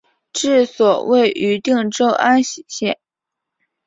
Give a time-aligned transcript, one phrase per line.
[0.33, 2.97] 治所位于定州安喜县。